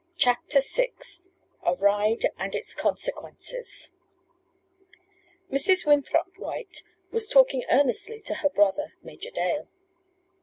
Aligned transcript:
CHAPTER 0.17 0.61
VI 0.61 0.93
A 1.61 1.75
RIDE 1.75 2.31
AND 2.39 2.55
ITS 2.55 2.73
CONSEQUENCES 2.73 3.91
Mrs. 5.51 5.85
Winthrop 5.85 6.39
White 6.39 6.81
was 7.11 7.29
talking 7.29 7.63
earnestly 7.69 8.19
to 8.21 8.33
her 8.41 8.49
brother, 8.49 8.95
Major 9.03 9.29
Dale. 9.29 9.67